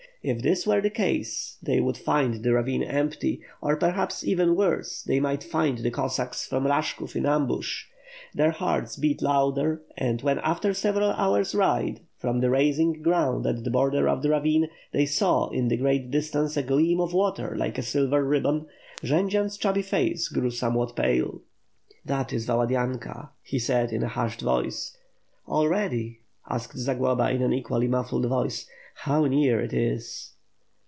[0.23, 4.97] If this were the case, they would find the ravine empty; or, perhaps even worse,
[4.97, 5.57] 652 WITH FIRE AND SWORD.
[5.57, 7.85] they might find the Cossacks from Rashkov in ambush.
[8.35, 13.63] Their hearts beat louder and when after several hours ride, from a rising ground at
[13.63, 17.79] the border of the ravine they saw in the distance a gleam of water like
[17.79, 18.67] a silver ribbon,
[19.03, 21.41] Jend zian's chubby face grew somewhat pale.
[22.05, 24.95] "That is Valadynka/^ he said, in a hushed voice.
[25.47, 28.67] "Already!" asked Zaglaba, in an equally mufiBed voice,
[28.99, 30.33] "how near it is